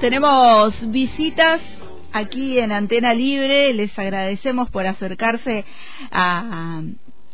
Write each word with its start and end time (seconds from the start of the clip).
Tenemos 0.00 0.90
visitas 0.90 1.60
aquí 2.12 2.58
en 2.58 2.72
Antena 2.72 3.14
Libre. 3.14 3.72
Les 3.72 3.96
agradecemos 3.98 4.68
por 4.70 4.86
acercarse 4.86 5.64
a, 6.10 6.82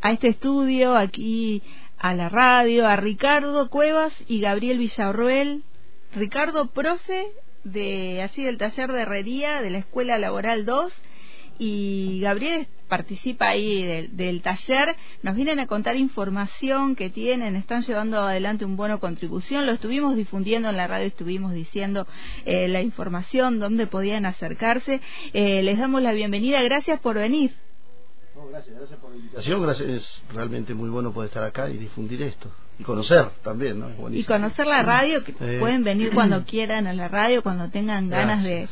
a 0.03 0.13
este 0.13 0.29
estudio, 0.29 0.97
aquí 0.97 1.63
a 1.99 2.15
la 2.15 2.29
radio, 2.29 2.87
a 2.87 2.97
Ricardo 2.97 3.69
Cuevas 3.71 4.13
y 4.29 4.41
Gabriel 4.41 4.79
Villarruel. 4.79 5.63
Ricardo, 6.15 6.71
profe 6.71 7.27
de 7.65 8.23
así 8.23 8.43
del 8.43 8.59
taller 8.59 8.93
de 8.93 9.03
herrería 9.03 9.63
de 9.63 9.71
la 9.71 9.79
Escuela 9.79 10.19
Laboral 10.19 10.65
2 10.65 10.93
y 11.61 12.21
Gabriel 12.21 12.69
participa 12.89 13.51
ahí 13.51 14.09
del, 14.09 14.41
taller, 14.41 14.97
nos 15.23 15.37
vienen 15.37 15.61
a 15.61 15.67
contar 15.67 15.95
información 15.95 16.97
que 16.97 17.11
tienen, 17.11 17.55
están 17.55 17.83
llevando 17.83 18.19
adelante 18.19 18.65
un 18.65 18.79
bono 18.79 18.99
contribución, 18.99 19.67
lo 19.67 19.73
estuvimos 19.73 20.17
difundiendo 20.17 20.71
en 20.71 20.79
la 20.79 20.87
radio, 20.87 21.07
estuvimos 21.07 21.53
diciendo 21.53 22.07
eh, 22.47 22.67
la 22.67 22.81
información, 22.81 23.61
dónde 23.61 23.87
podían 23.87 24.25
acercarse. 24.25 25.03
Eh, 25.35 25.63
les 25.63 25.79
damos 25.79 26.01
la 26.03 26.13
bienvenida, 26.15 26.63
gracias 26.63 26.99
por 27.01 27.17
venir. 27.17 27.53
gracias, 28.51 28.79
gracias 28.79 28.99
por 28.99 29.11
la 29.11 29.17
invitación, 29.17 29.63
gracias, 29.63 29.89
es 29.91 30.23
realmente 30.33 30.73
muy 30.73 30.89
bueno 30.89 31.13
poder 31.13 31.29
estar 31.29 31.45
acá 31.45 31.69
y 31.69 31.77
difundir 31.77 32.23
esto. 32.23 32.51
Y 32.79 32.85
conocer 32.85 33.29
también, 33.45 33.79
¿no? 33.79 33.91
y 34.11 34.25
conocer 34.25 34.67
la 34.67 34.83
radio, 34.83 35.23
que 35.23 35.35
pueden 35.35 35.85
venir 35.85 36.15
cuando 36.15 36.43
quieran 36.47 36.87
a 36.87 36.95
la 36.95 37.09
radio, 37.09 37.43
cuando 37.43 37.69
tengan 37.69 38.09
ganas 38.09 38.43
de 38.43 38.67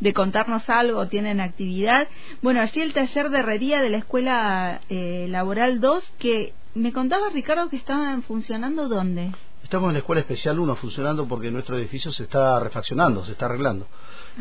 de 0.00 0.12
contarnos 0.12 0.68
algo, 0.68 1.08
tienen 1.08 1.40
actividad. 1.40 2.08
Bueno, 2.42 2.60
allí 2.60 2.80
el 2.80 2.92
taller 2.92 3.30
de 3.30 3.38
herrería 3.38 3.80
de 3.80 3.90
la 3.90 3.98
Escuela 3.98 4.80
eh, 4.88 5.26
Laboral 5.30 5.80
2, 5.80 6.04
que 6.18 6.52
me 6.74 6.92
contaba 6.92 7.28
Ricardo 7.30 7.68
que 7.68 7.76
estaban 7.76 8.22
funcionando 8.22 8.88
dónde. 8.88 9.32
Estamos 9.62 9.88
en 9.88 9.94
la 9.94 10.00
Escuela 10.00 10.20
Especial 10.20 10.58
1 10.58 10.76
funcionando 10.76 11.26
porque 11.26 11.50
nuestro 11.50 11.78
edificio 11.78 12.12
se 12.12 12.24
está 12.24 12.60
refaccionando, 12.60 13.24
se 13.24 13.32
está 13.32 13.46
arreglando. 13.46 13.86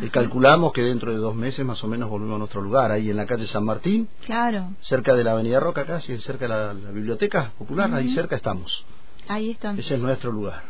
Y 0.02 0.09
calculamos 0.09 0.73
que 0.73 0.81
dentro 0.81 1.11
de 1.11 1.17
dos 1.17 1.34
meses 1.34 1.66
más 1.66 1.81
o 1.83 1.88
menos 1.88 2.09
volvemos 2.09 2.36
a 2.36 2.39
nuestro 2.39 2.61
lugar, 2.61 2.92
ahí 2.92 3.09
en 3.09 3.16
la 3.16 3.25
calle 3.25 3.47
San 3.47 3.64
Martín, 3.64 4.09
claro. 4.25 4.72
cerca 4.81 5.14
de 5.14 5.23
la 5.23 5.31
Avenida 5.31 5.59
Roca, 5.59 5.86
casi 5.86 6.17
cerca 6.17 6.45
de 6.45 6.49
la, 6.49 6.92
Biblioteca 6.92 7.52
Popular, 7.58 7.94
ahí 7.94 8.09
cerca 8.14 8.36
estamos. 8.36 8.86
Ahí 9.30 9.52
están. 9.52 9.80
Ese 9.80 9.95
es 9.95 10.02
nuestro 10.02 10.31
lugar. 10.31 10.64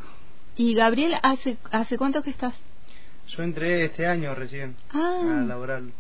¿Y 0.56 0.76
Gabriel, 0.76 1.16
hace, 1.24 1.58
hace 1.72 1.98
cuánto 1.98 2.22
que 2.22 2.30
estás 2.30 2.54
yo 3.28 3.44
entré 3.44 3.86
este 3.86 4.06
año 4.08 4.36
recién 4.36 4.76
ah. 4.92 5.22
a 5.22 5.46
laboral. 5.46 5.92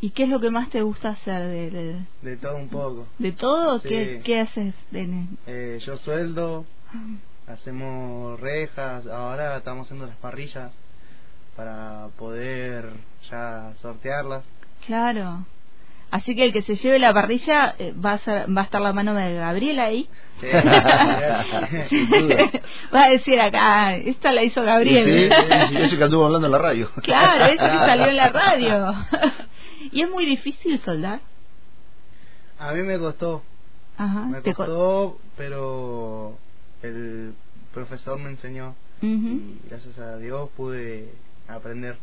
¿Y 0.00 0.10
qué 0.10 0.24
es 0.24 0.28
lo 0.28 0.40
que 0.40 0.50
más 0.50 0.70
te 0.70 0.82
gusta 0.82 1.10
hacer? 1.10 1.46
De, 1.48 2.04
de... 2.22 2.36
todo 2.36 2.56
un 2.56 2.68
poco. 2.68 3.06
¿De 3.18 3.32
todo? 3.32 3.80
¿Qué, 3.80 4.20
¿Qué, 4.24 4.40
haces? 4.40 4.74
Eh, 4.92 5.78
yo 5.84 5.96
sueldo, 5.96 6.66
ah. 6.92 7.52
hacemos 7.52 8.38
rejas, 8.40 9.06
ahora 9.06 9.56
estamos 9.56 9.86
haciendo 9.86 10.06
las 10.06 10.16
parrillas 10.16 10.70
para 11.56 12.08
poder 12.18 12.90
ya 13.30 13.72
sortearlas. 13.80 14.44
Claro. 14.86 15.46
Así 16.10 16.36
que 16.36 16.44
el 16.44 16.52
que 16.52 16.62
se 16.62 16.76
lleve 16.76 16.98
la 16.98 17.12
parrilla 17.12 17.74
eh, 17.78 17.92
va, 17.92 18.12
a 18.12 18.46
va 18.46 18.62
a 18.62 18.64
estar 18.64 18.80
la 18.80 18.92
mano 18.92 19.14
de 19.14 19.34
Gabriel 19.34 19.80
ahí. 19.80 20.08
Sí, 20.40 20.46
va 22.94 23.04
a 23.04 23.10
decir 23.10 23.40
acá, 23.40 23.96
esta 23.96 24.30
la 24.32 24.44
hizo 24.44 24.62
Gabriel. 24.62 25.04
Sí, 25.04 25.28
sí, 25.68 25.76
ese 25.78 25.98
que 25.98 26.04
anduvo 26.04 26.26
hablando 26.26 26.46
en 26.46 26.52
la 26.52 26.58
radio. 26.58 26.88
Claro, 27.02 27.46
ese 27.46 27.56
que 27.56 27.78
salió 27.86 28.06
en 28.06 28.16
la 28.16 28.28
radio. 28.28 28.94
¿Y 29.92 30.02
es 30.02 30.10
muy 30.10 30.26
difícil 30.26 30.78
soldar? 30.80 31.20
A 32.58 32.72
mí 32.72 32.82
me 32.82 32.98
costó. 32.98 33.42
Ajá, 33.98 34.26
me 34.26 34.42
costó, 34.42 35.18
pero 35.36 36.38
el 36.82 37.34
profesor 37.74 38.18
me 38.18 38.30
enseñó. 38.30 38.74
Y 39.02 39.58
gracias 39.68 39.98
a 39.98 40.16
Dios 40.16 40.48
pude 40.56 41.12
aprender 41.48 41.98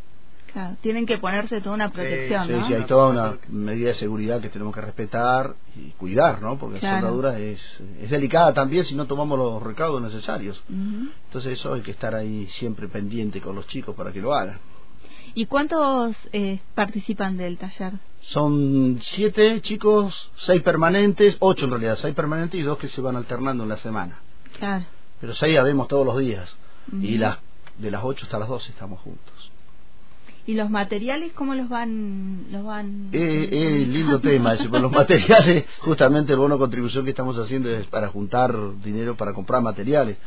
tienen 0.81 1.05
que 1.05 1.17
ponerse 1.17 1.61
toda 1.61 1.75
una 1.75 1.89
protección, 1.89 2.47
sí, 2.47 2.53
Sí, 2.67 2.73
hay 2.73 2.85
toda 2.85 3.07
una 3.07 3.37
medida 3.49 3.89
de 3.89 3.95
seguridad 3.95 4.41
que 4.41 4.49
tenemos 4.49 4.73
que 4.73 4.81
respetar 4.81 5.55
y 5.75 5.91
cuidar, 5.91 6.41
¿no? 6.41 6.57
Porque 6.57 6.79
la 6.81 6.99
soldadura 6.99 7.39
es, 7.39 7.59
es 8.01 8.09
delicada 8.09 8.53
también 8.53 8.85
si 8.85 8.95
no 8.95 9.05
tomamos 9.05 9.37
los 9.37 9.61
recaudos 9.61 10.01
necesarios. 10.01 10.61
Entonces 10.69 11.59
eso 11.59 11.73
hay 11.73 11.81
que 11.81 11.91
estar 11.91 12.13
ahí 12.15 12.47
siempre 12.53 12.87
pendiente 12.87 13.41
con 13.41 13.55
los 13.55 13.67
chicos 13.67 13.95
para 13.95 14.11
que 14.11 14.21
lo 14.21 14.33
hagan. 14.33 14.59
¿Y 15.35 15.45
cuántos 15.47 16.15
eh, 16.31 16.59
participan 16.75 17.37
del 17.37 17.57
taller? 17.57 17.93
Son 18.21 18.99
siete 19.01 19.61
chicos, 19.61 20.31
seis 20.35 20.61
permanentes, 20.61 21.37
ocho 21.39 21.65
en 21.65 21.71
realidad, 21.71 21.97
seis 21.99 22.13
permanentes 22.13 22.59
y 22.59 22.63
dos 22.63 22.77
que 22.77 22.87
se 22.87 23.01
van 23.01 23.15
alternando 23.15 23.63
en 23.63 23.69
la 23.69 23.77
semana. 23.77 24.19
Claro. 24.59 24.85
Pero 25.19 25.33
seis 25.33 25.53
ya 25.53 25.63
vemos 25.63 25.87
todos 25.87 26.05
los 26.05 26.17
días. 26.19 26.55
Y 26.91 27.17
las 27.17 27.39
de 27.77 27.89
las 27.89 28.03
ocho 28.03 28.25
hasta 28.25 28.37
las 28.37 28.49
doce 28.49 28.71
estamos 28.71 28.99
juntos. 29.01 29.51
¿Y 30.45 30.55
los 30.55 30.69
materiales 30.69 31.31
cómo 31.33 31.55
los 31.55 31.69
van 31.69 32.45
los 32.51 32.63
van 32.65 33.09
eh, 33.13 33.49
eh 33.51 33.85
lindo 33.87 34.19
tema 34.19 34.53
ese, 34.53 34.69
con 34.69 34.81
los 34.81 34.91
materiales, 35.01 35.65
justamente 35.79 36.33
el 36.33 36.39
bono 36.39 36.57
contribución 36.57 37.05
que 37.05 37.11
estamos 37.11 37.37
haciendo 37.37 37.69
es 37.69 37.87
para 37.87 38.09
juntar 38.09 38.53
dinero 38.81 39.15
para 39.15 39.33
comprar 39.33 39.61
materiales, 39.61 40.17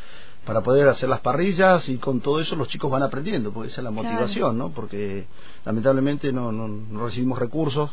para 0.47 0.63
poder 0.63 0.89
hacer 0.89 1.09
las 1.09 1.21
parrillas 1.21 1.87
y 1.89 1.99
con 1.99 2.21
todo 2.21 2.41
eso 2.41 2.57
los 2.57 2.69
chicos 2.69 2.91
van 2.91 3.03
aprendiendo, 3.03 3.53
porque 3.53 3.69
esa 3.69 3.83
es 3.83 3.85
la 3.85 3.91
motivación, 3.91 4.57
¿no? 4.57 4.71
Porque 4.71 5.27
lamentablemente 5.67 6.33
no, 6.33 6.51
no, 6.51 6.67
no 6.67 7.05
recibimos 7.05 7.39
recursos 7.39 7.91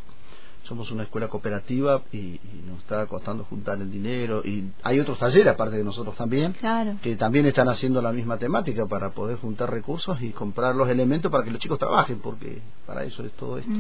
somos 0.64 0.90
una 0.92 1.04
escuela 1.04 1.28
cooperativa 1.28 2.02
y, 2.12 2.40
nos 2.68 2.80
está 2.80 3.06
costando 3.08 3.44
juntar 3.44 3.80
el 3.82 3.92
dinero. 3.92 4.42
Y 4.44 4.72
hay 4.84 5.00
otros 5.00 5.20
talleres 5.20 5.48
aparte 5.48 5.78
de 5.78 5.84
nosotros 5.84 6.16
también 6.16 6.56
que 7.02 7.16
también 7.16 7.46
están 7.46 7.70
haciendo 7.70 8.02
la 8.02 8.12
misma 8.12 8.38
temática 8.38 8.86
para 8.86 9.12
poder 9.12 9.38
juntar 9.38 9.70
recursos 9.72 10.22
y 10.22 10.30
comprar 10.30 10.76
los 10.76 10.90
elementos 10.90 11.32
para 11.32 11.44
que 11.44 11.52
los 11.52 11.60
chicos 11.60 11.80
trabajen 11.80 12.20
porque 12.20 12.62
para 12.86 13.04
eso 13.04 13.24
es 13.24 13.32
todo 13.34 13.58
esto. 13.58 13.72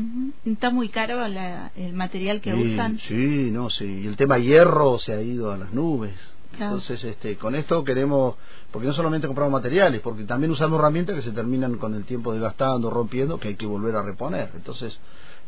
Está 0.46 0.70
muy 0.70 0.90
caro 0.90 1.24
el 1.26 1.94
material 1.94 2.42
que 2.42 2.54
usan. 2.54 3.00
sí 3.00 3.50
no 3.52 3.70
sí. 3.70 4.02
Y 4.04 4.08
el 4.08 4.18
tema 4.18 4.38
hierro 4.38 5.00
se 5.00 5.14
ha 5.14 5.22
ido 5.22 5.52
a 5.52 5.58
las 5.58 5.74
nubes. 5.74 6.14
Entonces, 6.54 7.04
este, 7.04 7.36
con 7.38 7.56
esto 7.56 7.84
queremos, 7.84 8.36
porque 8.72 8.88
no 8.88 8.94
solamente 8.94 9.28
compramos 9.28 9.54
materiales, 9.54 10.02
porque 10.02 10.24
también 10.24 10.52
usamos 10.52 10.80
herramientas 10.80 11.16
que 11.16 11.22
se 11.24 11.32
terminan 11.32 11.78
con 11.78 11.96
el 11.96 12.04
tiempo 12.06 12.32
desgastando, 12.32 12.90
rompiendo, 12.90 13.40
que 13.40 13.50
hay 13.50 13.56
que 13.56 13.66
volver 13.66 13.96
a 13.96 14.04
reponer. 14.04 14.52
Entonces, 14.54 15.00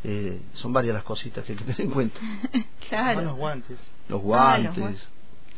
eh, 0.08 0.40
son 0.52 0.72
varias 0.72 0.94
las 0.94 1.02
cositas 1.02 1.44
que 1.44 1.52
hay 1.52 1.58
que 1.58 1.64
tener 1.64 1.80
en 1.80 1.90
cuenta. 1.90 2.20
claro. 2.88 3.22
los 3.22 3.36
guantes. 3.36 3.78
Los 4.08 4.22
guantes. 4.22 5.08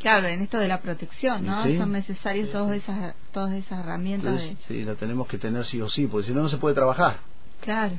claro, 0.01 0.27
en 0.27 0.41
esto 0.41 0.59
de 0.59 0.69
la 0.69 0.81
protección, 0.81 1.45
¿no? 1.45 1.63
Son 1.65 1.93
necesarios 1.93 2.51
todas 2.51 2.75
esas 2.79 3.15
todas 3.33 3.53
esas 3.53 3.81
herramientas. 3.81 4.43
Sí, 4.67 4.85
la 4.85 4.95
tenemos 4.95 5.29
que 5.29 5.37
tener 5.37 5.67
sí 5.67 5.83
o 5.83 5.89
sí, 5.91 6.07
porque 6.07 6.29
si 6.29 6.33
no, 6.33 6.41
no 6.41 6.49
se 6.49 6.57
puede 6.57 6.75
trabajar. 6.75 7.19
Claro. 7.61 7.97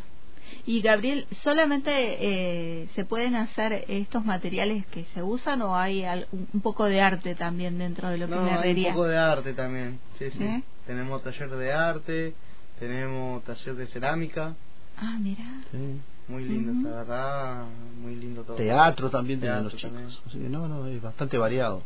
Y 0.66 0.82
Gabriel, 0.82 1.28
¿solamente 1.44 1.92
eh, 1.92 2.90
se 2.96 3.06
pueden 3.06 3.36
hacer 3.36 3.86
estos 3.88 4.26
materiales 4.26 4.88
que 4.88 5.06
se 5.14 5.22
usan 5.22 5.62
o 5.62 5.76
hay 5.76 6.04
un 6.32 6.62
poco 6.62 6.86
de 6.86 7.00
arte 7.00 7.36
también 7.36 7.78
dentro 7.78 8.10
de 8.10 8.18
lo 8.18 8.28
que 8.28 8.34
es 8.34 8.42
la 8.42 8.56
herrería? 8.56 8.88
Hay 8.88 8.92
un 8.92 8.96
poco 8.96 9.08
de 9.08 9.18
arte 9.20 9.54
también, 9.54 10.00
sí, 10.18 10.32
sí. 10.32 10.44
¿Eh? 10.44 10.64
Tenemos 10.88 11.22
taller 11.22 11.52
de 11.52 11.74
arte, 11.74 12.34
tenemos 12.80 13.44
taller 13.44 13.76
de 13.76 13.86
cerámica. 13.86 14.56
Ah, 14.98 15.18
mira. 15.20 15.46
Sí. 15.72 16.02
Muy 16.30 16.44
lindo, 16.44 16.90
la 16.90 16.98
verdad, 16.98 17.64
muy 18.02 18.16
lindo 18.16 18.44
todo. 18.44 18.56
Teatro 18.56 19.10
también 19.10 19.40
tienen 19.40 19.64
los 19.64 19.76
chicos. 19.76 20.22
Así 20.28 20.38
que 20.38 20.48
no, 20.48 20.68
no, 20.68 20.86
es 20.88 21.02
bastante 21.02 21.38
variado. 21.38 21.82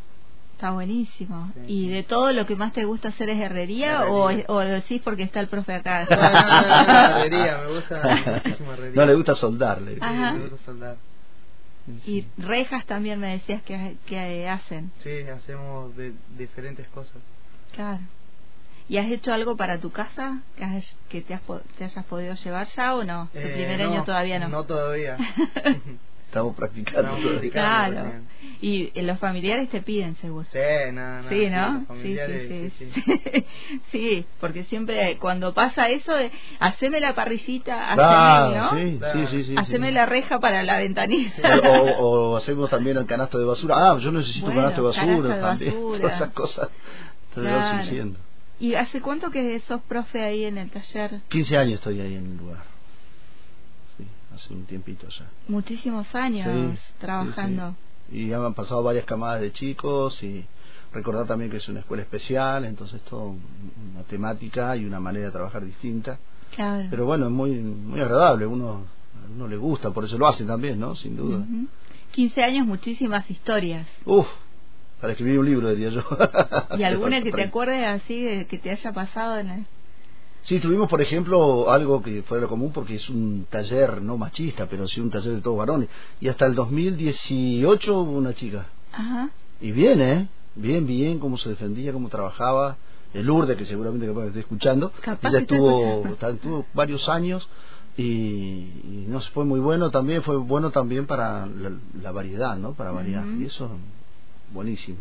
Está 0.54 0.72
buenísimo. 0.72 1.52
¿Y 1.68 1.90
de 1.90 2.04
todo 2.04 2.32
lo 2.32 2.46
que 2.46 2.56
más 2.56 2.74
te 2.74 2.86
gusta 2.86 3.10
hacer 3.10 3.30
es 3.30 3.40
herrería, 3.40 4.06
O, 4.08 4.30
o 4.48 4.60
decís 4.60 5.02
porque 5.04 5.24
está 5.24 5.40
el 5.40 5.48
profe 5.48 5.74
acá? 5.74 6.06
No, 6.10 6.16
no, 6.16 7.10
no, 7.10 7.18
herrería, 7.18 7.58
me 7.66 7.74
gusta 7.76 8.02
muchísimo 8.44 8.74
herrería. 8.74 9.02
No 9.02 9.06
le 9.06 9.16
gusta 9.16 9.36
soldarle. 9.36 9.96
Sí, 9.96 10.00
me 10.02 10.40
gusta 10.40 10.66
soldar. 10.66 10.98
Y 12.06 12.26
rejas 12.38 12.86
también 12.86 13.20
me 13.20 13.34
decías 13.34 13.62
que, 13.64 13.98
que 14.06 14.48
hacen. 14.48 14.92
Sí, 15.00 15.10
hacemos 15.24 15.96
de 15.98 16.14
diferentes 16.38 16.88
cosas. 16.90 17.22
Claro. 17.74 18.00
¿Y 18.90 18.98
has 18.98 19.10
hecho 19.10 19.34
algo 19.34 19.56
para 19.56 19.80
tu 19.80 19.92
casa 19.92 20.42
que, 20.58 20.64
has, 20.64 20.96
que 21.10 21.22
te, 21.22 21.34
has, 21.34 21.42
te 21.78 21.86
hayas 21.86 22.06
podido 22.06 22.36
llevar 22.36 22.68
ya 22.68 22.96
o 22.96 23.04
no? 23.04 23.30
¿Tu 23.32 23.40
eh, 23.40 23.54
primer 23.54 23.82
año 23.82 24.04
todavía 24.04 24.40
no? 24.40 24.50
No 24.50 24.64
todavía. 24.66 25.18
Estamos 26.34 26.56
practicando. 26.56 27.16
claro. 27.52 28.12
Y 28.60 28.90
los 29.00 29.20
familiares 29.20 29.70
te 29.70 29.84
piden, 29.84 30.16
seguro. 30.16 30.48
Sí. 30.52 30.60
Sí, 31.30 31.50
¿no? 31.52 31.86
Sí, 32.02 32.18
sí, 32.18 32.72
sí. 32.80 33.46
Sí, 33.92 34.26
porque 34.40 34.64
siempre 34.64 35.18
cuando 35.18 35.54
pasa 35.54 35.90
eso, 35.90 36.12
de, 36.16 36.32
haceme 36.60 37.00
la 37.00 37.14
parrillita, 37.14 37.94
haceme, 37.94 38.58
¿no? 38.58 38.72
Sí, 39.14 39.28
sí, 39.30 39.44
sí, 39.44 39.56
Haceme 39.56 39.92
la 39.92 40.08
reja 40.08 40.40
para 40.40 40.64
la 40.64 40.78
ventanilla. 40.78 41.62
O, 42.00 42.36
hacemos 42.36 42.68
también 42.72 42.98
el 42.98 43.06
canasto 43.06 43.38
de 43.38 43.46
basura. 43.46 43.76
Ah, 43.78 43.98
yo 44.00 44.12
necesito 44.12 44.48
un 44.48 44.56
canasto 44.56 44.82
de 44.82 44.88
basura 44.88 45.40
también. 45.40 45.74
Todas 46.02 46.16
esas 46.16 46.34
cosas 46.34 46.70
te 47.36 47.42
claro. 47.42 47.58
vas 47.58 47.88
¿Y 48.64 48.76
hace 48.76 49.02
cuánto 49.02 49.30
que 49.30 49.60
sos 49.68 49.82
profe 49.82 50.24
ahí 50.24 50.46
en 50.46 50.58
el 50.58 50.70
taller? 50.70 51.20
15 51.28 51.58
años 51.58 51.74
estoy 51.80 52.00
ahí 52.00 52.16
en 52.16 52.26
el 52.32 52.38
lugar. 52.38 52.64
Sí, 53.98 54.08
hace 54.34 54.54
un 54.54 54.64
tiempito 54.64 55.06
ya. 55.10 55.30
Muchísimos 55.50 56.16
años 56.16 56.80
trabajando. 56.98 57.76
y 58.10 58.28
ya 58.30 58.38
han 58.38 58.54
pasado 58.54 58.82
varias 58.82 59.04
camadas 59.04 59.42
de 59.42 59.52
chicos 59.52 60.24
y 60.24 60.46
recordar 60.94 61.28
también 61.28 61.52
que 61.52 61.58
es 61.58 61.68
una 61.68 61.82
escuela 61.82 62.04
especial, 62.04 62.64
entonces 62.64 63.02
todo 63.02 63.36
una 63.92 64.04
temática 64.08 64.78
y 64.78 64.86
una 64.86 65.02
manera 65.02 65.26
de 65.26 65.32
trabajar 65.34 65.66
distinta. 65.66 66.18
Claro. 66.56 66.88
Pero 66.90 67.06
bueno, 67.06 67.26
es 67.26 67.32
muy 67.34 67.52
muy 67.52 68.00
agradable, 68.00 68.46
uno 68.46 68.70
a 68.70 68.80
uno 69.30 69.46
le 69.46 69.58
gusta, 69.58 69.92
por 69.92 70.06
eso 70.06 70.18
lo 70.18 70.26
hacen 70.26 70.48
también, 70.48 70.80
¿no? 70.80 70.96
Sin 70.96 71.18
duda. 71.18 71.40
Ujú. 71.40 71.68
15 72.14 72.42
años, 72.42 72.66
muchísimas 72.66 73.30
historias. 73.30 73.88
Uf, 74.06 74.28
para 75.04 75.12
escribir 75.12 75.38
un 75.38 75.46
libro, 75.46 75.70
diría 75.70 75.90
yo. 75.90 76.02
¿Y 76.78 76.84
alguna 76.84 77.22
que 77.24 77.34
te 77.34 77.44
acuerdes 77.44 77.86
así, 77.86 78.24
de 78.24 78.46
que 78.46 78.58
te 78.58 78.70
haya 78.70 78.94
pasado 78.94 79.38
en 79.38 79.50
el... 79.50 79.66
Sí, 80.44 80.62
tuvimos, 80.62 80.90
por 80.90 81.02
ejemplo, 81.02 81.70
algo 81.70 82.02
que 82.02 82.24
fue 82.24 82.40
lo 82.40 82.48
común 82.48 82.72
porque 82.72 82.96
es 82.96 83.10
un 83.10 83.46
taller 83.50 84.02
no 84.02 84.18
machista, 84.18 84.66
pero 84.68 84.88
sí 84.88 85.02
un 85.02 85.10
taller 85.10 85.34
de 85.34 85.42
todos 85.42 85.58
varones. 85.58 85.90
Y 86.22 86.30
hasta 86.30 86.46
el 86.46 86.56
2018 86.56 88.00
hubo 88.00 88.12
una 88.14 88.34
chica. 88.34 88.68
Ajá. 88.94 89.30
Y 89.60 89.74
bien, 89.74 90.02
¿eh? 90.02 90.30
Bien, 90.56 90.88
bien, 90.88 91.20
cómo 91.20 91.38
se 91.38 91.50
defendía, 91.50 91.92
cómo 91.92 92.08
trabajaba. 92.08 92.78
El 93.14 93.26
Lourdes, 93.26 93.58
que 93.58 93.66
seguramente 93.66 94.08
capaz 94.08 94.22
que 94.22 94.28
esté 94.28 94.40
escuchando. 94.40 94.94
Capaz 95.02 95.28
ella 95.32 95.40
estuvo, 95.40 96.06
estuvo 96.06 96.66
varios 96.74 97.10
años 97.10 97.46
y, 97.98 98.04
y 98.04 99.06
no 99.10 99.20
fue 99.20 99.44
muy 99.44 99.60
bueno 99.60 99.92
también, 99.92 100.24
fue 100.24 100.38
bueno 100.38 100.72
también 100.72 101.08
para 101.08 101.46
la, 101.46 101.72
la 102.02 102.12
variedad, 102.14 102.56
¿no? 102.56 102.72
Para 102.74 102.92
variar. 102.92 103.26
Ujú. 103.26 103.42
Y 103.42 103.46
eso, 103.48 103.70
buenísimo. 104.54 104.98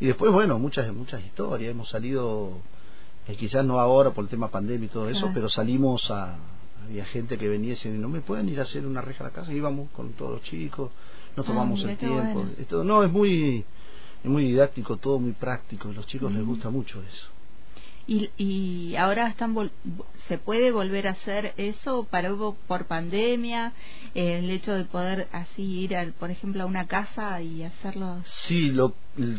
Y 0.00 0.06
después, 0.06 0.32
bueno, 0.32 0.58
muchas 0.58 0.92
muchas 0.92 1.24
historias. 1.24 1.70
Hemos 1.70 1.88
salido, 1.88 2.58
eh, 3.28 3.36
quizás 3.36 3.64
no 3.64 3.80
ahora 3.80 4.10
por 4.10 4.24
el 4.24 4.30
tema 4.30 4.48
pandemia 4.48 4.86
y 4.86 4.88
todo 4.88 5.08
eso, 5.08 5.20
Claro. 5.20 5.34
pero 5.34 5.48
salimos 5.48 6.10
a... 6.10 6.36
Había 6.84 7.04
gente 7.04 7.38
que 7.38 7.48
venía 7.48 7.68
y 7.68 7.74
decía, 7.74 7.92
no 7.92 8.08
me 8.08 8.20
pueden 8.22 8.48
ir 8.48 8.58
a 8.58 8.64
hacer 8.64 8.84
una 8.84 9.00
reja 9.00 9.22
a 9.22 9.28
la 9.28 9.32
casa, 9.32 9.52
íbamos 9.52 9.88
con 9.92 10.14
todos 10.14 10.32
los 10.32 10.42
chicos, 10.42 10.90
no 11.36 11.42
Ah, 11.44 11.46
tomamos 11.46 11.84
el 11.84 11.96
tiempo. 11.96 12.34
bueno. 12.34 12.50
Esto, 12.58 12.82
no, 12.82 13.04
es 13.04 13.12
muy, 13.12 13.64
es 14.24 14.28
muy 14.28 14.46
didáctico, 14.46 14.96
todo 14.96 15.20
muy 15.20 15.30
práctico, 15.32 15.90
a 15.90 15.92
los 15.92 16.06
chicos 16.08 16.32
les 16.32 16.44
gusta 16.44 16.70
mucho 16.70 17.00
eso. 17.00 17.28
Y, 18.06 18.30
y 18.36 18.96
ahora 18.96 19.28
están 19.28 19.54
vol- 19.54 19.70
se 20.28 20.38
puede 20.38 20.72
volver 20.72 21.06
a 21.06 21.12
hacer 21.12 21.54
eso 21.56 22.04
para 22.10 22.30
por 22.66 22.86
pandemia 22.86 23.72
eh, 24.14 24.38
el 24.38 24.50
hecho 24.50 24.72
de 24.72 24.84
poder 24.84 25.28
así 25.32 25.80
ir 25.80 25.96
al, 25.96 26.12
por 26.12 26.30
ejemplo 26.30 26.62
a 26.62 26.66
una 26.66 26.86
casa 26.86 27.40
y 27.42 27.62
hacerlo 27.62 28.22
Sí, 28.46 28.70
lo, 28.70 28.94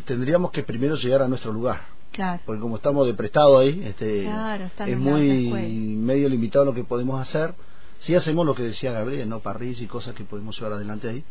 tendríamos 0.06 0.50
que 0.50 0.62
primero 0.62 0.96
llegar 0.96 1.22
a 1.22 1.28
nuestro 1.28 1.52
lugar, 1.52 1.82
claro 2.10 2.40
porque 2.46 2.60
como 2.60 2.76
estamos 2.76 3.06
de 3.06 3.14
prestado 3.14 3.58
ahí, 3.58 3.82
este, 3.84 4.22
Claro, 4.24 4.70
es 4.86 4.98
muy 4.98 5.96
medio 5.96 6.28
limitado 6.28 6.64
lo 6.64 6.74
que 6.74 6.84
podemos 6.84 7.20
hacer. 7.20 7.54
Sí 8.00 8.14
hacemos 8.14 8.44
lo 8.44 8.54
que 8.54 8.62
decía 8.64 8.92
Gabriel, 8.92 9.28
¿no? 9.28 9.40
Parrilla 9.40 9.82
y 9.82 9.86
cosas 9.86 10.14
que 10.14 10.24
podemos 10.24 10.56
llevar 10.58 10.74
adelante 10.74 11.08
ahí, 11.08 11.24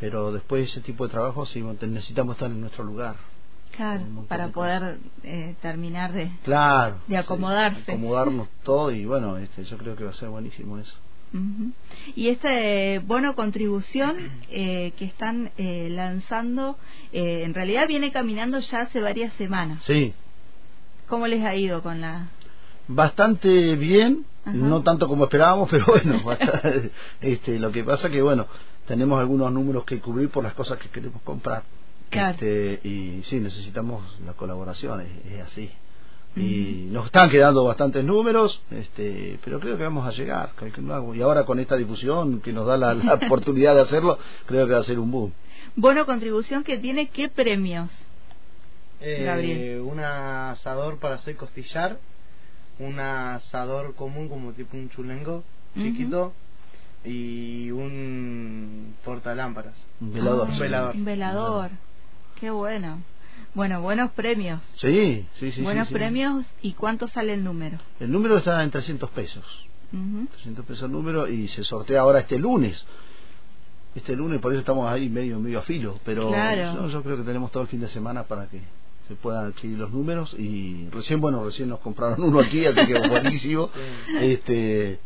pero 0.00 0.32
después 0.32 0.70
ese 0.70 0.80
tipo 0.80 1.04
de 1.06 1.10
trabajo 1.12 1.44
sí 1.46 1.62
necesitamos 1.62 2.36
estar 2.36 2.50
en 2.50 2.60
nuestro 2.60 2.84
lugar. 2.84 3.16
Claro 3.74 4.04
para 4.28 4.46
de 4.46 4.52
poder 4.52 4.98
eh, 5.22 5.54
terminar 5.62 6.12
de 6.12 6.30
Claro. 6.44 6.96
De 7.06 7.16
acomodarse. 7.16 7.82
sí, 7.84 7.90
acomodarnos 7.92 8.48
todo 8.64 8.90
y 8.90 9.04
bueno, 9.04 9.36
este, 9.38 9.64
yo 9.64 9.76
creo 9.78 9.96
que 9.96 10.04
va 10.04 10.10
a 10.10 10.14
ser 10.14 10.28
buenísimo 10.28 10.78
eso. 10.78 10.94
Ujú. 11.34 11.72
Y 12.14 12.28
este 12.28 13.00
bono 13.00 13.34
contribución 13.34 14.16
eh, 14.48 14.92
que 14.96 15.04
están 15.04 15.50
eh, 15.58 15.88
lanzando, 15.90 16.78
eh, 17.12 17.42
en 17.44 17.52
realidad 17.52 17.88
viene 17.88 18.12
caminando 18.12 18.60
ya 18.60 18.82
hace 18.82 19.00
varias 19.00 19.32
semanas. 19.34 19.82
Sí, 19.84 20.14
¿Cómo 21.08 21.26
les 21.26 21.44
ha 21.44 21.54
ido 21.54 21.82
con 21.82 22.00
la...? 22.00 22.28
bastante 22.88 23.74
bien, 23.74 24.24
Ajá. 24.44 24.56
no 24.56 24.82
tanto 24.82 25.08
como 25.08 25.24
esperábamos, 25.24 25.68
pero 25.70 25.86
bueno, 25.86 26.22
este, 27.20 27.58
lo 27.58 27.72
que 27.72 27.82
pasa 27.84 28.08
que 28.08 28.22
bueno, 28.22 28.46
tenemos 28.86 29.18
algunos 29.20 29.52
números 29.52 29.84
que 29.84 29.98
cubrir 30.00 30.30
por 30.30 30.44
las 30.44 30.54
cosas 30.54 30.78
que 30.78 30.88
queremos 30.88 31.20
comprar. 31.22 31.64
Claro. 32.10 32.34
Este, 32.34 32.80
y 32.86 33.22
sí, 33.24 33.40
necesitamos 33.40 34.02
la 34.24 34.32
colaboración, 34.32 35.00
es, 35.00 35.32
es 35.32 35.40
así. 35.42 35.70
Y 36.36 36.88
nos 36.90 37.06
están 37.06 37.30
quedando 37.30 37.64
bastantes 37.64 38.04
números, 38.04 38.60
este, 38.70 39.38
pero 39.42 39.58
creo 39.58 39.78
que 39.78 39.84
vamos 39.84 40.06
a 40.06 40.10
llegar. 40.10 40.50
Y 41.14 41.22
ahora 41.22 41.46
con 41.46 41.58
esta 41.58 41.76
difusión 41.76 42.40
que 42.42 42.52
nos 42.52 42.66
da 42.66 42.76
la, 42.76 42.92
la 42.92 43.14
oportunidad 43.26 43.74
de 43.74 43.80
hacerlo, 43.80 44.18
creo 44.44 44.66
que 44.66 44.74
va 44.74 44.80
a 44.80 44.84
ser 44.84 44.98
un 44.98 45.10
boom. 45.10 45.32
Bono 45.76 46.04
contribución 46.04 46.62
que 46.62 46.76
tiene 46.76 47.08
qué 47.08 47.28
premios? 47.28 47.88
Eh, 49.00 49.24
Gabriel. 49.24 49.80
Un 49.80 50.00
asador 50.00 50.98
para 50.98 51.16
hacer 51.16 51.36
costillar, 51.36 51.98
un 52.78 53.00
asador 53.00 53.94
común 53.94 54.28
como 54.28 54.52
tipo 54.52 54.76
un 54.76 54.90
chulengo 54.90 55.42
chiquito 55.74 56.34
y 57.04 57.70
un 57.70 58.94
portalámparas. 59.04 59.76
Un 60.00 60.12
velador. 60.12 60.48
Ah, 60.48 60.52
Un 60.52 60.58
velador. 60.58 60.94
Un 60.96 61.04
velador. 61.04 61.70
Qué 62.40 62.50
bueno. 62.50 63.02
Bueno, 63.54 63.80
buenos 63.80 64.10
premios. 64.12 64.60
Sí, 64.76 65.26
sí, 65.38 65.52
sí. 65.52 65.62
buenos 65.62 65.88
sí, 65.88 65.94
sí. 65.94 65.98
premios. 65.98 66.44
¿Y 66.62 66.74
cuánto 66.74 67.08
sale 67.08 67.32
el 67.34 67.42
número? 67.42 67.78
El 68.00 68.10
número 68.10 68.36
está 68.36 68.62
en 68.62 68.70
300 68.70 69.10
pesos. 69.10 69.44
Ujú. 69.92 70.26
300 70.26 70.64
pesos 70.66 70.84
el 70.84 70.92
número 70.92 71.26
y 71.28 71.48
se 71.48 71.64
sortea 71.64 72.00
ahora 72.02 72.20
este 72.20 72.38
lunes. 72.38 72.84
Este 73.94 74.14
lunes, 74.14 74.40
por 74.40 74.52
eso 74.52 74.60
estamos 74.60 74.90
ahí 74.90 75.08
medio 75.08 75.40
medio 75.40 75.60
a 75.60 75.62
filo. 75.62 75.98
Pero 76.04 76.28
Claro. 76.28 76.74
yo, 76.82 76.88
yo 76.88 77.02
creo 77.02 77.16
que 77.16 77.22
tenemos 77.22 77.50
todo 77.50 77.62
el 77.62 77.68
fin 77.68 77.80
de 77.80 77.88
semana 77.88 78.24
para 78.24 78.46
que 78.48 78.60
se 79.08 79.14
puedan 79.14 79.46
adquirir 79.46 79.78
los 79.78 79.90
números. 79.90 80.34
Y 80.38 80.88
recién, 80.90 81.20
bueno, 81.20 81.42
recién 81.44 81.70
nos 81.70 81.80
compraron 81.80 82.22
uno 82.22 82.40
aquí, 82.40 82.66
así 82.66 82.84
que 82.86 82.98
buenísimo. 83.08 83.68
Sí. 83.68 84.16
este 84.20 85.00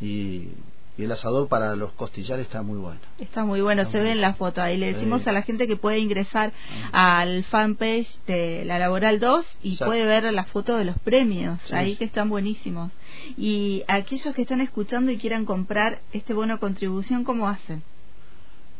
y, 0.00 0.48
y 0.96 1.04
el 1.04 1.12
asador 1.12 1.48
para 1.48 1.74
los 1.74 1.92
costillares 1.92 2.46
está 2.46 2.62
muy 2.62 2.78
bueno. 2.78 3.00
Está 3.18 3.44
muy 3.44 3.60
bueno, 3.60 3.82
Está 3.82 3.92
se 3.92 3.98
muy 3.98 4.04
ve 4.06 4.12
en 4.12 4.18
bueno. 4.18 4.28
la 4.28 4.34
foto. 4.34 4.62
Ahí 4.62 4.76
le 4.76 4.88
Sí. 4.90 4.94
decimos 4.94 5.26
a 5.26 5.32
la 5.32 5.42
gente 5.42 5.66
que 5.66 5.76
puede 5.76 5.98
ingresar 5.98 6.52
al 6.92 7.42
fanpage 7.44 8.08
de 8.26 8.64
la 8.64 8.78
Laboral 8.78 9.18
2 9.18 9.44
y 9.62 9.72
Exacto. 9.72 9.86
puede 9.90 10.04
ver 10.06 10.32
la 10.32 10.44
foto 10.44 10.76
de 10.76 10.84
los 10.84 10.98
premios, 11.00 11.58
Sí. 11.66 11.74
ahí 11.74 11.96
que 11.96 12.04
están 12.04 12.28
buenísimos. 12.30 12.92
Y 13.36 13.82
aquellos 13.88 14.34
que 14.34 14.42
están 14.42 14.60
escuchando 14.60 15.10
y 15.10 15.18
quieran 15.18 15.44
comprar 15.44 15.98
este 16.12 16.32
bono 16.32 16.60
contribución, 16.60 17.24
¿cómo 17.24 17.48
hacen? 17.48 17.82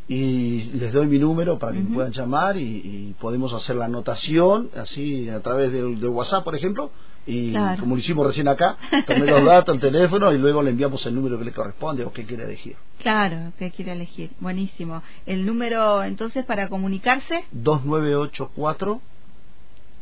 y 0.06 0.64
les 0.74 0.92
doy 0.92 1.06
mi 1.06 1.18
número 1.18 1.58
para 1.58 1.72
que 1.72 1.78
me 1.78 1.94
puedan 1.94 2.12
llamar 2.12 2.58
y, 2.58 2.62
y 2.62 3.14
podemos 3.18 3.54
hacer 3.54 3.76
la 3.76 3.86
anotación 3.86 4.68
así 4.76 5.30
a 5.30 5.40
través 5.40 5.72
de, 5.72 5.82
de 5.96 6.08
WhatsApp 6.08 6.44
por 6.44 6.54
ejemplo 6.54 6.90
y 7.26 7.50
Claro. 7.52 7.80
como 7.80 7.94
lo 7.94 8.00
hicimos 8.00 8.26
recién 8.26 8.48
acá 8.48 8.76
tomé 9.06 9.26
los 9.26 9.44
datos 9.44 9.74
el 9.74 9.80
teléfono 9.80 10.32
y 10.32 10.38
luego 10.38 10.62
le 10.62 10.70
enviamos 10.70 11.04
el 11.06 11.14
número 11.14 11.38
que 11.38 11.44
le 11.46 11.52
corresponde 11.52 12.04
o 12.04 12.12
que 12.12 12.24
quiere 12.24 12.44
elegir 12.44 12.76
Claro, 13.00 13.52
que 13.58 13.70
quiere 13.70 13.92
elegir. 13.92 14.30
Buenísimo. 14.40 15.02
El 15.26 15.44
número 15.44 16.02
entonces 16.04 16.44
para 16.46 16.68
comunicarse, 16.68 17.44
2984 17.52 19.00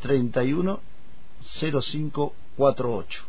31 0.03 0.81
0548 1.59 3.25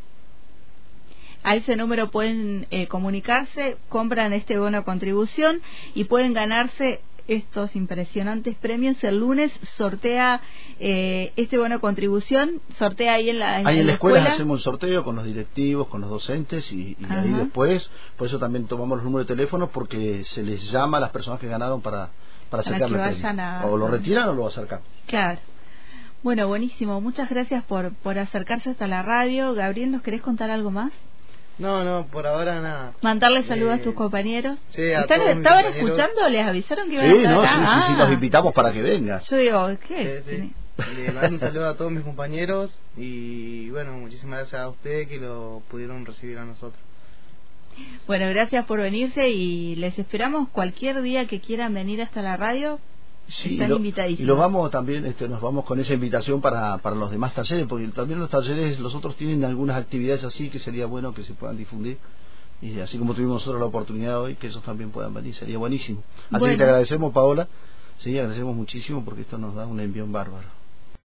a 1.45 1.55
ese 1.55 1.75
número 1.75 2.09
pueden 2.09 2.67
eh, 2.71 2.87
comunicarse, 2.87 3.75
compran 3.89 4.31
este 4.31 4.57
bono 4.57 4.85
contribución 4.85 5.61
y 5.93 6.05
pueden 6.05 6.33
ganarse 6.33 7.01
estos 7.27 7.75
impresionantes 7.75 8.55
premios. 8.55 9.01
El 9.03 9.19
lunes 9.19 9.51
sortea 9.77 10.41
eh, 10.79 11.31
este 11.35 11.57
bono 11.57 11.79
contribución, 11.79 12.61
sortea 12.77 13.13
ahí 13.15 13.29
en 13.29 13.39
la, 13.39 13.55
Ahí 13.57 13.79
en 13.79 13.87
la 13.87 13.93
escuela, 13.93 14.23
hacemos 14.23 14.59
el 14.59 14.63
sorteo 14.63 15.03
con 15.03 15.15
los 15.15 15.25
directivos, 15.25 15.87
con 15.87 16.01
los 16.01 16.09
docentes 16.09 16.71
y, 16.71 16.97
y 16.99 17.05
ahí 17.09 17.31
después, 17.33 17.89
por 18.17 18.27
eso 18.27 18.39
también 18.39 18.67
tomamos 18.67 18.97
los 18.97 19.05
números 19.05 19.27
de 19.27 19.35
teléfono 19.35 19.69
porque 19.69 20.23
se 20.25 20.43
les 20.43 20.69
llama 20.71 20.97
a 20.97 21.01
las 21.01 21.11
personas 21.11 21.39
que 21.39 21.47
ganaron 21.47 21.81
para, 21.81 22.09
para 22.49 22.61
Para 22.61 22.61
acercarle 22.61 22.97
que 22.97 23.03
el 23.03 23.09
premio. 23.09 23.23
vayan 23.23 23.39
a- 23.39 23.65
O 23.67 23.77
lo 23.77 23.87
retiran 23.87 24.29
o 24.29 24.33
lo 24.33 24.47
acercamos. 24.47 24.85
Claro. 25.07 25.39
Bueno, 26.23 26.47
buenísimo. 26.47 27.01
Muchas 27.01 27.29
gracias 27.29 27.63
por, 27.65 27.93
por 27.95 28.17
acercarse 28.17 28.69
hasta 28.69 28.87
la 28.87 29.01
radio. 29.01 29.53
Gabriel, 29.53 29.91
¿nos 29.91 30.01
querés 30.01 30.21
contar 30.21 30.49
algo 30.51 30.71
más? 30.71 30.91
No, 31.59 31.83
no, 31.83 32.07
por 32.07 32.25
ahora 32.25 32.59
nada. 32.61 32.93
Mandarle 33.01 33.43
saludos 33.43 33.77
Eh, 33.77 33.81
a 33.81 33.83
tus 33.83 33.93
compañeros. 33.93 34.57
sí, 34.69 34.81
a 34.91 35.01
¿Están- 35.01 35.19
todos 35.19 35.35
¿Estaban 35.37 35.63
compañeros. 35.65 35.75
escuchando? 35.99 36.29
¿Les 36.29 36.41
avisaron 36.47 36.87
que 36.89 36.93
iban 36.95 37.05
a 37.05 37.09
Sí, 37.11 37.17
estar 37.17 37.31
no, 37.33 37.41
sí, 37.41 37.47
acá? 37.47 37.53
sí, 37.55 37.61
sí, 37.61 37.93
Ah. 37.93 37.95
los 37.99 38.11
invitamos 38.13 38.53
para 38.53 38.73
que 38.73 38.81
vengan. 38.81 39.21
Yo 39.21 39.37
digo, 39.37 39.69
¿qué? 39.87 40.21
Sí, 40.25 40.31
sí. 40.37 40.53
Le 40.97 41.11
mando 41.11 41.29
un 41.29 41.39
saludo 41.39 41.69
a 41.69 41.77
todos 41.77 41.91
mis 41.91 42.03
compañeros 42.03 42.75
y 42.97 43.69
bueno, 43.69 43.93
muchísimas 43.93 44.39
gracias 44.39 44.61
a 44.61 44.69
ustedes 44.69 45.07
que 45.07 45.19
lo 45.19 45.61
pudieron 45.69 46.05
recibir 46.05 46.39
a 46.39 46.45
nosotros. 46.45 46.81
Bueno, 48.07 48.27
gracias 48.29 48.65
por 48.65 48.79
venirse 48.79 49.29
y 49.29 49.75
les 49.75 49.97
esperamos 49.97 50.49
cualquier 50.49 51.01
día 51.01 51.25
que 51.27 51.39
quieran 51.39 51.73
venir 51.73 52.01
hasta 52.01 52.21
la 52.23 52.37
radio. 52.37 52.79
Sí, 53.27 53.53
Están 53.53 53.67
y 53.67 53.69
lo- 53.69 53.75
invitadísimos. 53.77 54.19
Y 54.19 54.25
los 54.25 54.37
vamos 54.37 54.69
también, 54.69 55.05
este, 55.05 55.27
nos 55.29 55.41
vamos 55.41 55.63
con 55.65 55.79
esa 55.79 55.93
invitación 55.93 56.41
para, 56.41 56.77
para 56.79 56.95
los 56.95 57.09
demás 57.09 57.33
talleres, 57.33 57.65
porque 57.67 57.87
también 57.89 58.19
los 58.19 58.29
talleres, 58.29 58.79
los 58.79 58.93
otros 58.95 59.15
tienen 59.15 59.43
algunas 59.45 59.77
actividades 59.77 60.23
así 60.25 60.49
que 60.49 60.59
sería 60.59 60.85
bueno 60.87 61.13
que 61.13 61.23
se 61.23 61.33
puedan 61.33 61.57
difundir. 61.57 61.97
Y 62.61 62.79
así 62.79 62.97
como 62.97 63.13
tuvimos 63.13 63.35
nosotros 63.35 63.59
la 63.59 63.65
oportunidad 63.67 64.21
hoy, 64.21 64.35
que 64.35 64.47
esos 64.47 64.63
también 64.63 64.91
puedan 64.91 65.13
venir, 65.13 65.33
sería 65.35 65.57
buenísimo. 65.57 66.03
Así 66.31 66.39
Bueno. 66.39 66.53
que 66.53 66.57
te 66.57 66.63
agradecemos, 66.63 67.11
Paola. 67.13 67.47
Sí, 67.99 68.17
agradecemos 68.17 68.55
muchísimo 68.55 69.03
porque 69.05 69.21
esto 69.21 69.37
nos 69.37 69.55
da 69.55 69.65
un 69.67 69.79
envión 69.79 70.11
bárbaro. 70.11 70.47